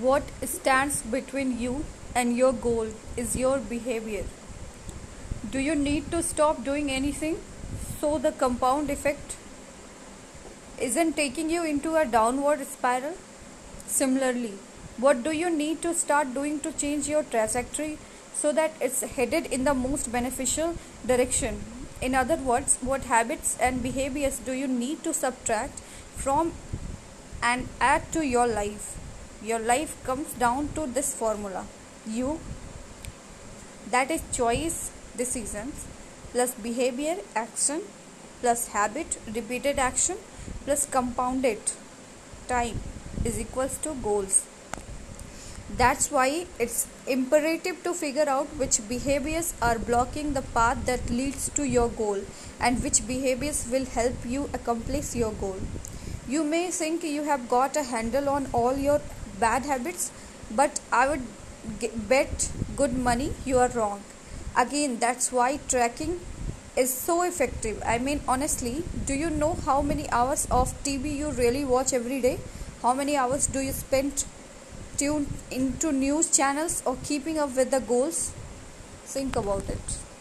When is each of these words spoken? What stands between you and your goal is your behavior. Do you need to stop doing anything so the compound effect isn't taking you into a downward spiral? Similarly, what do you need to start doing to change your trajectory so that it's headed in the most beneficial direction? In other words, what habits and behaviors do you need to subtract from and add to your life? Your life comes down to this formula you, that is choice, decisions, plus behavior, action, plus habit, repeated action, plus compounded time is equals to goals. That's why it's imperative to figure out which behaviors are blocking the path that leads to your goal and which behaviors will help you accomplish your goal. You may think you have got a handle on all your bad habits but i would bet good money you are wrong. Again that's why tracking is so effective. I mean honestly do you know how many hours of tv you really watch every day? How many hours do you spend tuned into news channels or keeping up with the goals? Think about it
What 0.00 0.24
stands 0.44 1.02
between 1.02 1.60
you 1.60 1.84
and 2.16 2.36
your 2.36 2.52
goal 2.52 2.88
is 3.16 3.36
your 3.36 3.58
behavior. 3.58 4.24
Do 5.52 5.60
you 5.60 5.76
need 5.76 6.10
to 6.10 6.20
stop 6.20 6.64
doing 6.64 6.90
anything 6.90 7.38
so 8.00 8.18
the 8.18 8.32
compound 8.32 8.90
effect 8.90 9.36
isn't 10.80 11.14
taking 11.14 11.48
you 11.48 11.62
into 11.64 11.94
a 11.94 12.04
downward 12.04 12.66
spiral? 12.66 13.14
Similarly, 13.86 14.54
what 14.96 15.22
do 15.22 15.30
you 15.30 15.48
need 15.48 15.80
to 15.82 15.94
start 15.94 16.34
doing 16.34 16.58
to 16.60 16.72
change 16.72 17.08
your 17.08 17.22
trajectory 17.22 17.98
so 18.34 18.50
that 18.50 18.72
it's 18.80 19.02
headed 19.02 19.46
in 19.46 19.62
the 19.62 19.74
most 19.74 20.10
beneficial 20.10 20.74
direction? 21.06 21.62
In 22.02 22.16
other 22.16 22.36
words, 22.36 22.78
what 22.80 23.04
habits 23.04 23.56
and 23.60 23.80
behaviors 23.80 24.38
do 24.40 24.54
you 24.54 24.66
need 24.66 25.04
to 25.04 25.14
subtract 25.14 25.78
from 26.16 26.52
and 27.40 27.68
add 27.80 28.10
to 28.10 28.26
your 28.26 28.48
life? 28.48 28.98
Your 29.44 29.58
life 29.58 29.96
comes 30.04 30.32
down 30.32 30.68
to 30.74 30.86
this 30.86 31.14
formula 31.14 31.66
you, 32.06 32.38
that 33.90 34.10
is 34.10 34.22
choice, 34.32 34.90
decisions, 35.16 35.86
plus 36.32 36.54
behavior, 36.54 37.16
action, 37.34 37.82
plus 38.40 38.68
habit, 38.68 39.18
repeated 39.34 39.78
action, 39.78 40.16
plus 40.64 40.86
compounded 40.86 41.58
time 42.48 42.80
is 43.24 43.38
equals 43.38 43.78
to 43.78 43.94
goals. 44.02 44.46
That's 45.76 46.10
why 46.10 46.46
it's 46.58 46.86
imperative 47.06 47.82
to 47.84 47.94
figure 47.94 48.28
out 48.28 48.46
which 48.56 48.86
behaviors 48.88 49.54
are 49.60 49.78
blocking 49.78 50.34
the 50.34 50.42
path 50.42 50.84
that 50.86 51.10
leads 51.10 51.48
to 51.50 51.66
your 51.66 51.88
goal 51.88 52.20
and 52.60 52.82
which 52.82 53.06
behaviors 53.06 53.66
will 53.70 53.86
help 53.86 54.14
you 54.26 54.50
accomplish 54.52 55.14
your 55.14 55.32
goal. 55.32 55.58
You 56.28 56.44
may 56.44 56.70
think 56.70 57.02
you 57.02 57.24
have 57.24 57.48
got 57.48 57.76
a 57.76 57.82
handle 57.82 58.28
on 58.28 58.46
all 58.52 58.76
your 58.76 59.00
bad 59.40 59.64
habits 59.64 60.10
but 60.50 60.80
i 60.92 61.08
would 61.08 61.22
bet 62.08 62.50
good 62.76 62.92
money 62.92 63.32
you 63.44 63.58
are 63.58 63.68
wrong. 63.68 64.02
Again 64.56 64.98
that's 64.98 65.32
why 65.32 65.58
tracking 65.68 66.20
is 66.76 66.92
so 66.92 67.22
effective. 67.22 67.82
I 67.84 67.98
mean 67.98 68.20
honestly 68.28 68.84
do 69.06 69.14
you 69.14 69.30
know 69.30 69.54
how 69.66 69.80
many 69.82 70.08
hours 70.10 70.46
of 70.50 70.72
tv 70.84 71.16
you 71.16 71.30
really 71.30 71.64
watch 71.64 71.92
every 71.92 72.20
day? 72.20 72.38
How 72.82 72.94
many 72.94 73.16
hours 73.16 73.46
do 73.46 73.60
you 73.60 73.72
spend 73.72 74.24
tuned 74.98 75.28
into 75.50 75.92
news 75.92 76.30
channels 76.30 76.82
or 76.84 76.96
keeping 77.02 77.38
up 77.38 77.56
with 77.56 77.70
the 77.70 77.80
goals? 77.80 78.32
Think 79.06 79.36
about 79.36 79.68
it 79.68 80.13